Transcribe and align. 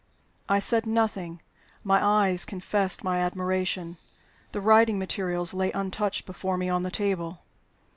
I 0.49 0.57
said 0.57 0.87
nothing; 0.87 1.43
my 1.83 2.03
eyes 2.03 2.43
confessed 2.43 3.03
my 3.03 3.19
admiration; 3.19 3.97
the 4.51 4.59
writing 4.59 4.97
materials 4.97 5.53
lay 5.53 5.71
untouched 5.73 6.25
before 6.25 6.57
me 6.57 6.69
on 6.69 6.81
the 6.81 6.89
table. 6.89 7.41